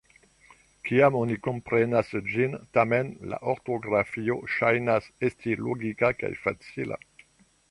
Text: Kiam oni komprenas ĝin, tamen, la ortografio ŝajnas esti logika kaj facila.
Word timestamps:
Kiam 0.87 1.17
oni 1.17 1.35
komprenas 1.47 2.09
ĝin, 2.31 2.57
tamen, 2.77 3.11
la 3.35 3.39
ortografio 3.53 4.39
ŝajnas 4.57 5.11
esti 5.31 5.57
logika 5.69 6.15
kaj 6.25 6.35
facila. 6.45 7.01